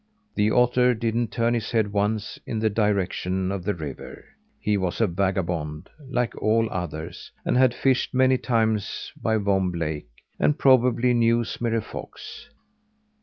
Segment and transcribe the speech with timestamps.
[0.33, 4.25] The otter didn't turn his head once in the direction of the river.
[4.59, 10.09] He was a vagabond like all otters and had fished many times by Vomb Lake,
[10.39, 12.49] and probably knew Smirre Fox.